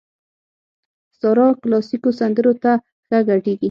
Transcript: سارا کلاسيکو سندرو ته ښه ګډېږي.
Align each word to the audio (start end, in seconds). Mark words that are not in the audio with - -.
سارا 1.19 1.47
کلاسيکو 1.61 2.09
سندرو 2.19 2.53
ته 2.63 2.71
ښه 3.05 3.17
ګډېږي. 3.27 3.55